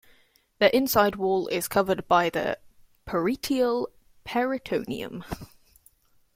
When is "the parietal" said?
2.31-3.87